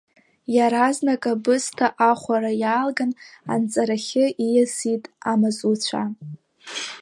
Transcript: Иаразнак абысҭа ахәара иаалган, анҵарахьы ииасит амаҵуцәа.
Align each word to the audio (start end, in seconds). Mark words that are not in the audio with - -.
Иаразнак 0.55 1.23
абысҭа 1.33 1.87
ахәара 2.09 2.51
иаалган, 2.61 3.11
анҵарахьы 3.53 4.25
ииасит 4.45 5.03
амаҵуцәа. 5.31 6.03